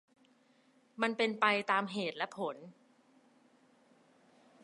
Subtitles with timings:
[1.01, 2.55] มันเป็นไปตามเหตุและผล